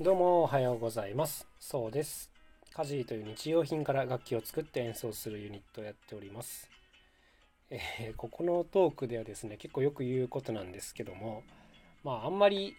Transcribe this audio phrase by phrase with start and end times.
[0.00, 1.44] どうもおはようございます。
[1.58, 2.30] そうです。
[2.72, 6.70] カジーという日用品から楽器を作って演奏するユニットをやっております。
[7.68, 11.42] えー、ここのトークではですね結構よく言うことなんですけども
[12.04, 12.76] まああんまり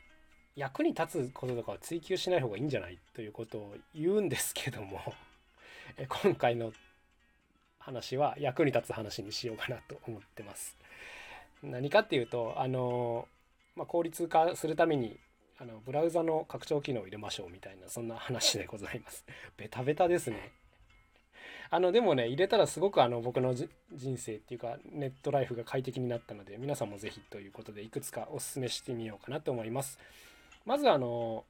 [0.56, 5.02] 役に立つこととかは追求しない方がいいんじゃないということを言うんですけども
[5.98, 6.72] え今回の
[7.80, 10.78] 話は役に立つ話にしようかなと思ってます。
[11.64, 13.28] 何かっていうとあの、
[13.76, 15.20] まあ、効率化するために
[15.62, 19.26] あのブラウザの拡張機能を入れましょうみたいなそんな話でございます。
[19.58, 20.54] ベタベタですね。
[21.70, 23.70] あのでもね入れたらすごくあの僕の人
[24.18, 30.00] 生っていうかネットライフが快適になったので皆さんも是非ということでいくつかおすすめしてみようかなと思います。
[30.66, 31.46] まずあの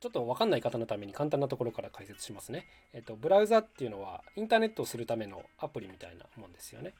[0.00, 2.66] ちょっと分かんない方のために簡単なところから解説しますね。
[2.92, 6.94] えっと、ブラウザっていうのはインターネットをするためのアプリみたいなもんですよね。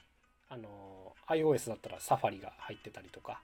[0.49, 3.41] あの iOS だったらサファリが入ってたりとか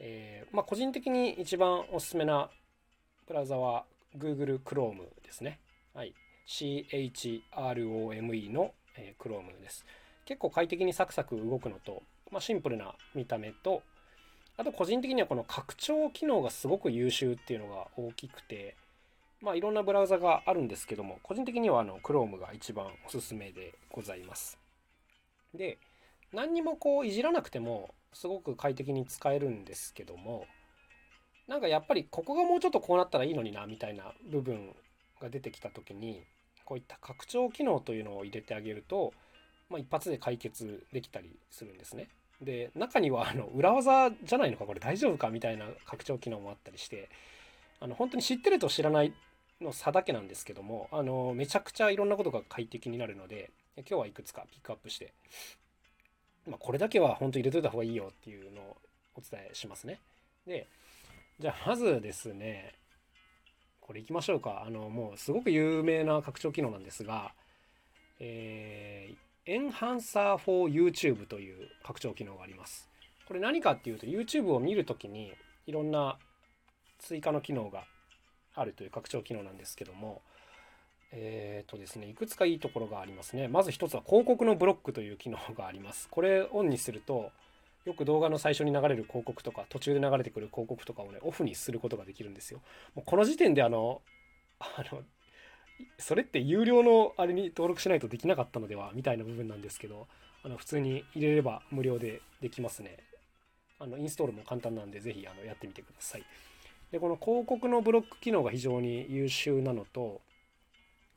[0.00, 2.50] えー、まあ、個人的に一番おすすめな
[3.26, 3.84] ブラウザは
[4.16, 5.60] Google Chrome ですね。
[5.94, 6.14] はい。
[6.46, 7.42] CHROME
[8.50, 9.84] の、えー、Chrome です。
[10.24, 13.82] 結構快適にサクサク動くのと、まあ、シンプルな見た目と、
[14.56, 18.76] あと個人的にはこの拡張機能がすごく優秀っていうのが大きくて、
[19.40, 24.58] まあいろんなブラウザがあるんですけども、個人的にはあの Chrome が一番おすすめでございます。
[25.54, 25.78] で、
[26.32, 30.46] 何にもこういじらなくてもすごく快適に使えるんですけども
[31.46, 34.74] なんかやっぱりここがもうちょっとこうなったらいいのになみたいな部分
[35.20, 36.22] が出てきた時に
[36.64, 39.14] こういった拡張機能というのを入れてあげると、
[39.70, 42.08] まあ、一発で解決できたりするんですね。
[42.42, 47.08] で中にはあの裏技じゃないのかこれ大丈夫かみたいな拡張機能もあったりして
[47.80, 49.12] あの本当に知ってると知らない
[49.60, 55.12] の差だけなんですけどもあのめちゃくちゃいろんなことが快適になるので今日はいくつかピックアップして
[56.48, 58.76] まあ、これだけは本当入れといた方がいいよっていうのを
[59.14, 60.00] お伝えしますね。
[60.46, 60.66] で、
[61.38, 62.74] じゃあまずですね、
[63.80, 64.64] これいきましょうか。
[64.66, 67.32] あの、もうすごく有名な拡張機能なんですが、
[68.20, 72.88] えー、エンハンサー for YouTube という拡張機能があります。
[73.26, 75.32] これ何かっていうと YouTube を見るときに
[75.66, 76.18] いろんな
[76.98, 77.84] 追加の機能が
[78.54, 80.22] あるという拡張機能なんですけども、
[81.10, 83.48] えっ、ー、とですね、いくつかいいところがありますね。
[83.48, 86.08] まず一つは広告のブロックという機能があります。
[86.10, 87.30] これオンにすると、
[87.84, 92.60] よく動画の最初に流れる広告とか、途中で流れてくる広告とかをね、オフにすることができるんですよ。
[92.94, 94.02] もうこの時点であの、
[94.58, 95.02] あの、
[95.96, 100.06] それって有料のあれに登録しないとできなかったのではみたいな部分なんですけど、
[100.44, 102.98] あの普通に入れれば無料でできますね。
[103.80, 106.24] あのインストールも簡単なんで、ぜひあのやってみてください。
[106.90, 110.20] で、この広告のブロック機能が非常に優秀なのと、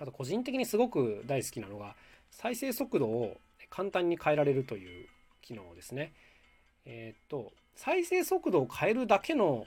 [0.02, 1.96] あと個人的にすごく大好きなのが
[2.32, 3.38] 再生速度を
[3.70, 5.08] 簡単に変えられるという
[5.42, 6.14] 機能ですね。
[6.86, 9.66] えっ、と再生速度を変えるだけの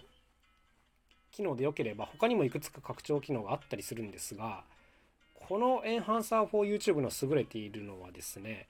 [1.30, 4.64] 機能でよければ他にもいくつか拡張機能があったりするんですが
[5.34, 8.68] このエンハンサー for YouTube の優れているのはですね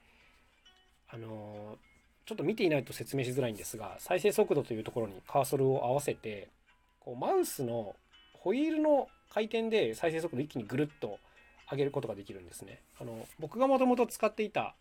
[1.09, 1.77] あの
[2.25, 6.49] ちょっと見ていないと説明しづらいんですが再生速度というところにカーソルを合わせて
[6.99, 7.95] こうマウスの
[8.33, 11.19] ホイールの回転で再生速度一気にぐるっと
[11.71, 12.81] 上げることができるんですね。
[12.99, 14.75] あの僕がもともと使っていた、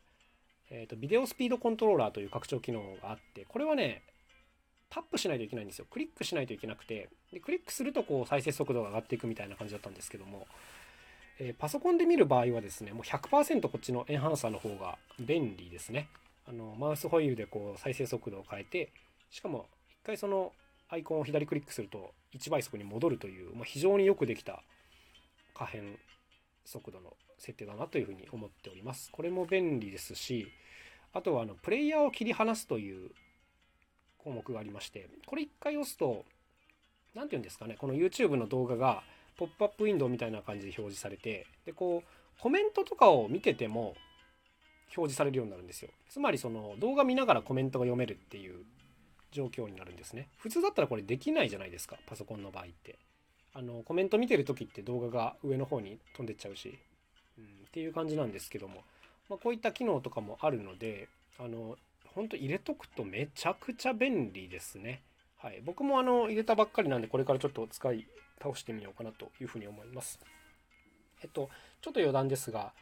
[0.70, 4.02] えーと、ビデオスピードコントローラーという拡張機能があってこれはね
[4.90, 5.86] タップしないといけないんですよ。
[5.90, 10.46] クリックしないといけなくてでクリックするとこう再生速度が上がっていくみたいな感じだったんですけども、
[11.40, 16.08] えー、パソコンで見る場合はですねもう100%こっちのエンハンサーの方が便利ですね。
[16.46, 18.92] あのマウスホイールでこう再生速度を変えて
[19.30, 20.52] しかも一回その
[20.90, 24.62] アイコンを左クリックすると1倍速に戻るという、まあ、非常によくできた
[25.54, 25.98] 可変
[26.64, 29.10] 速度の設定だなというふうに思っております。
[29.12, 30.48] これも便利ですし、
[31.12, 33.10] あとはあのプレイヤーを切り離すという
[34.18, 36.24] 項目がありまして、これ一回押すと、
[37.14, 39.02] 何て言うんですかね、この YouTube の動画が
[39.36, 43.94] ポップアップウィンドウみたいな感じで表示されて、で、こう、コメントとかを見てても
[44.96, 45.90] 表示されるようになるんですよ。
[46.08, 48.64] つまりその動画見ながらコメントが読めるっていう
[49.32, 50.28] 状況になるんですね。
[50.38, 52.98] 普通だったらこれできないじゃないですか、パソコンの場合って。
[53.54, 56.78] あのコメント見てる時って動画が上の方に飛んでっちゃうし、
[57.38, 58.82] うん、っていう感じなんですけども、
[59.30, 61.08] まあ、こういった機能とかもあるので
[61.38, 61.76] あの
[62.14, 65.02] 本当入れとくとめちゃくちゃ便利ですね。
[65.36, 68.06] はい、僕もあの入れたばっかりなんでこれからちょっと使い
[68.42, 70.18] 倒してみようかなというふうに思います。
[71.22, 71.50] えっと
[71.80, 72.72] ちょっと余談ですが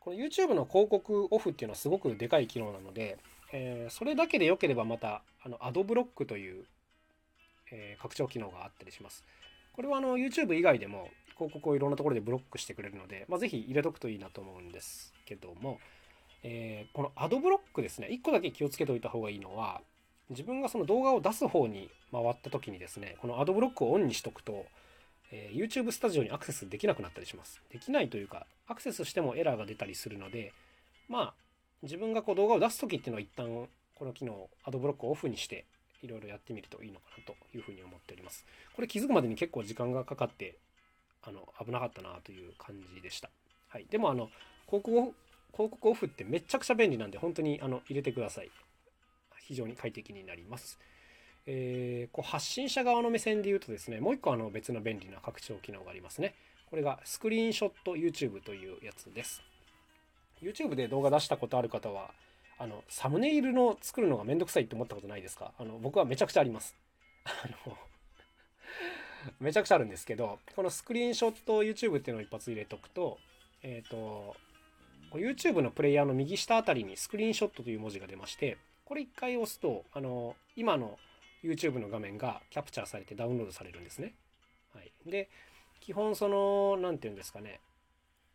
[0.00, 3.18] この YouTube の広告オフっていうのはすごくでかい機能なので、
[3.52, 6.64] えー、それだけで良ければまたあのアドブロックという、
[7.70, 9.24] えー、拡張機能があったりします。
[9.74, 15.80] これはあの YouTube 以外でも広告をいろんなところでブロックしてくれるので、まあ、ぜひ入れとくといいなと思うんですけども、
[16.44, 19.80] えー、このアドブロックですね、1個だけ気をつけておいた方がいいのは、
[20.30, 24.66] 自分がその動画を出す方に回った時にですね、このアドブロックをオンにしとくと、
[25.30, 27.62] えー YouTube スタジオにアクセスできなくなったりします。
[27.70, 30.52] できないというか、アクセスしてもエラーが出たりするので、
[31.08, 31.34] まあ、
[31.82, 35.64] 自分がこう動画を出す時っていうのは一旦この機能、アドブロックをオフにして、
[36.02, 38.44] いろいろやってみるといいのかなというふうに思っております。
[38.74, 40.56] これ気づくまでに結構時間がかかって、
[41.22, 43.30] あの、危なかったなという感じでした。
[43.68, 43.86] はい。
[43.88, 44.28] でもあの、
[44.66, 45.14] 広告オフ
[45.52, 48.50] 広告オフってめちゃくちゃ便利なんで、本当にあの入れてください。
[49.40, 50.78] 非常に快適になります。
[51.46, 56.34] えーこう発信者側の目線で言うとですね、もう一個あの別の便利な拡張機能がありますね。
[56.70, 59.42] これがスクリーンショット YouTube というやつです。
[60.40, 62.10] YouTube で動画出したことある方は、
[62.62, 65.50] あの、サムネイルの作るのがめんどくさいって思ったことないですか？
[65.58, 66.76] あの、僕はめちゃくちゃあります。
[67.24, 67.30] あ
[67.68, 67.76] の、
[69.40, 73.18] めちゃくちゃあるんですけど、このスクリーンショット YouTube っていうのを一発入れとくと、
[73.64, 74.36] えっ、と、
[75.10, 81.00] YouTube のプレイヤーの右下あたりにスクリーンショットという文字が出まして、これ一回押すと、あの、今の
[81.42, 84.14] YouTube の画面がキャプチャーされてダウンロードされるんですね。
[84.72, 84.92] はい。
[85.04, 85.28] で、
[85.80, 87.58] 基本その、なんていうんですかね、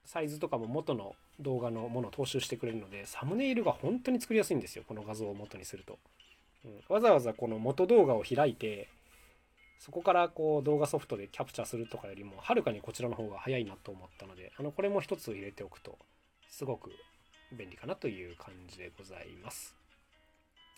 [0.07, 5.99] サイズとかも元の動画のものを踏襲してくれるので、サムネイルが本当に作りやすいんですよ、この画像を元にすると。
[6.63, 8.87] うん、わざわざこの元動画を開いて、
[9.79, 15.97] そこからこう動画ソフトでキャプチャーするとかよりも、はるかにこちらの方が早いなと思ったので、あの、これも一つ入れておくと、
[16.49, 16.89] すごく
[17.51, 19.75] 便利かなという感じでございます。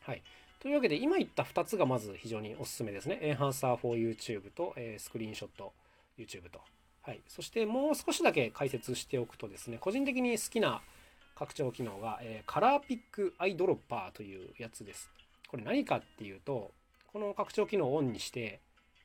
[0.01, 0.23] はい。
[0.59, 3.19] というわけで、今言った2つがまず非常におすすめですね。
[3.21, 5.71] エンハンサー for YouTube と、えースクリーンショット
[6.17, 6.59] YouTube と。
[7.01, 7.21] はい。
[7.27, 10.81] そしてもう少しだけ解説しておくとですね、個人的に好きな
[11.35, 15.09] 拡張機能が、えーカラーピックアイドロッパーというやつです。
[15.47, 16.71] これ何かっていうと、
[17.11, 18.59] この拡張機能をオンにして、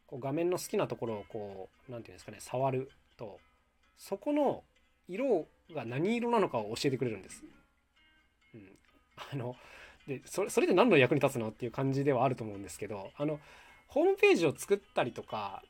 [0.06, 3.38] こう画面の好きなところをこう、なんていうんですかね、触ると、
[3.96, 4.62] そこの
[5.08, 7.44] 色が何色なのかを教えてくれるんです。
[8.54, 8.78] うん。
[9.32, 9.56] あの、
[10.06, 13.40] で、それ、それで何の役に立つのっていう感じではあると思うんですけど、あの、
[13.88, 15.62] ホームページを作ったりとか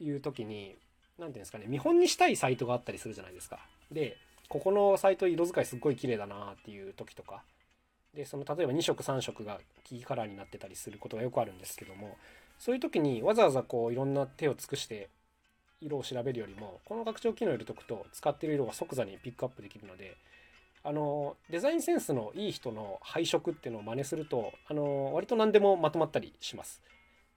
[0.00, 0.76] いう時に、
[1.18, 3.58] なんていうんですかね、見本にしたいサイトがあったりするじゃないですか。
[3.90, 4.16] で、
[4.48, 7.42] ここのサイト色使いすっごい綺麗だなっていう時とか、
[8.14, 12.16] で、その例えば2色3色がキーカラーになってたりすることがよくあるんですけども、
[12.58, 15.08] そういう時にわざわざこういろんな手を尽くして
[15.80, 20.16] 色を調べるよりも、この拡張機能を入れとくと使ってる色が即座にピックアップできるので、
[20.84, 26.82] あの、デザインセンスのいい人の配色っていうのを真似すると、あの、割と何でもまとまったりします。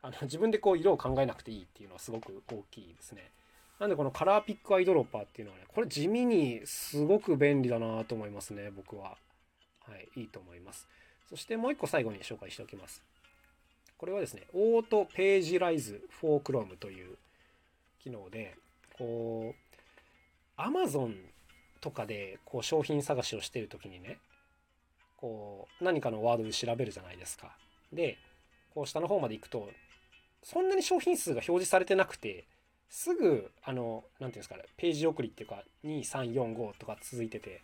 [0.01, 3.31] あの、自分でこう色を考えなくていいっていうのはすごく大きいですね。
[3.79, 9.17] なんでこのカラーピックアイドロッパーっていうのはね、これ地味にすごく便利だなと思いますね、僕は。
[9.87, 10.87] はい、いいと思います。
[11.29, 13.03] そしてもう一個最後に紹介しておきます。
[13.97, 17.17] これはですね、オートページライズ for Chrome という
[17.99, 18.55] 機能で、
[18.97, 19.53] こ
[20.57, 21.15] う、Amazon
[21.81, 24.19] とかでこう商品探しをしてるときにね、
[25.17, 27.55] こう、何かのワードで調べるじゃないですか。
[27.91, 28.17] で、
[28.73, 29.69] こう下の方まで行くと、
[30.43, 32.45] そんなに商品数が表示されてなくて、
[32.89, 37.61] すぐ、あの、なんていうんですかね、ページ送りっていうか、2、3、4、5とか続いてて、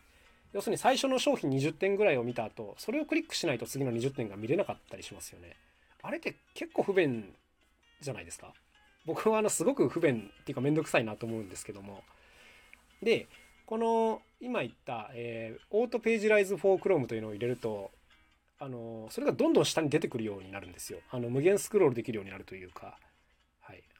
[0.53, 5.55] 要するに最初の商品20点ぐらいを見た後、それをクリックしないと次の20点が見れなかったりしますよね。
[6.01, 7.33] あれって結構不便
[8.01, 8.53] じゃないですか？
[9.05, 12.03] 僕はあのすごく不便っていうかめんどくさいなと思うんですけども。
[13.01, 13.27] で、
[13.65, 17.91] この今言った、えーオートページライズ for Chrome というのを入れると、
[18.59, 20.99] あのそれがどんどん下に出てくるようになるんですよ。
[21.11, 22.97] あの無限スクロールできるようになるというか、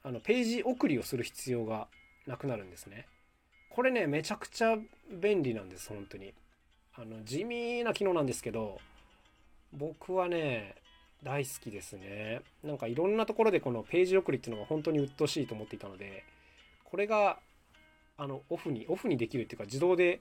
[0.04, 1.88] あのページ送りをする必要が
[2.28, 3.08] なくなるんですね。
[3.70, 4.78] これね、めちゃくちゃ
[5.10, 6.34] 便利なんです、本当に。
[6.96, 8.80] あの地味な機能なんですけど、
[9.72, 10.76] 僕はね、
[11.24, 12.42] 大好きですね。
[12.64, 16.24] なんかいろんなところでこのページ送りっていうのが本当に鬱陶しいと思っていたので、
[16.84, 17.40] これが
[18.18, 20.20] あのオフに、オフにできるっていうか自動で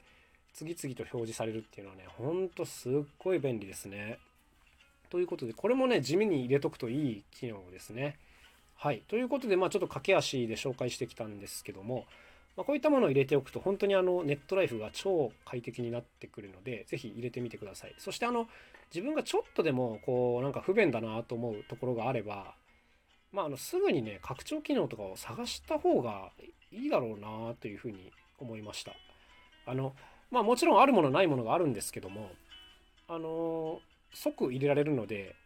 [0.52, 4.19] 次々と表示されるっていうのはね、ほんとすっごい便利ですね。
[5.09, 8.19] ということで、これもね、地味に入れとくといい機能ですね。
[8.83, 9.03] はい。
[9.09, 12.07] ということで、まあちょっと駆け足で紹介してきたんですけども、
[12.57, 17.95] まあ、こういったものを入れておくと本当にあのネットライフが超快適になってくるので、ぜひ入れてみてください。
[17.99, 18.49] そしてあの、
[18.93, 22.55] 自分がちょっとでもこうなんか不便だなと思うところがあれば、
[23.33, 26.31] まあ、あのすぐにね拡張機能とかを探した方が
[26.73, 28.93] いいだろうなというふうに思いました
[29.67, 29.95] あの
[30.31, 32.31] まあもちろんあるものないものがあるんですけども
[33.09, 33.81] あの
[34.13, 35.37] 即入れられるので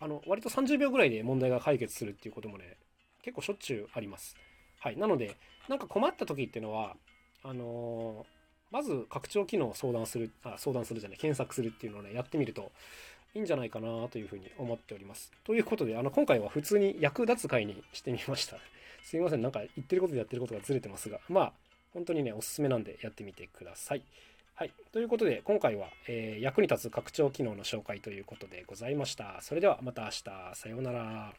[0.00, 2.76] あの割と30秒ぐらいで問題が解決するっていうこともね
[3.22, 4.36] 結構しょっちゅうあります
[4.80, 5.36] はいなので
[5.68, 6.96] なんか困った時っていうのは
[7.42, 8.26] あの
[8.74, 12.72] まず拡張機能を相談する、あ、相談するじゃない、検索するっていうのをね、やってみると
[13.32, 15.30] いいんじゃないかなというふうに思っております。
[15.44, 18.56] ということで、あの、今回は普通に役立つ回にしてみました。
[19.04, 21.52] すいません、なんか言ってることでやってることがずれてますが、まあ、
[21.92, 24.02] 本当にね、おすすめなんでやってみてください。
[24.56, 24.72] はい。
[24.92, 29.40] ということで、今回は、えー役に立つ拡張機能の紹介ということでございました。
[29.40, 30.22] それではまた明日、
[30.54, 31.34] さようなら。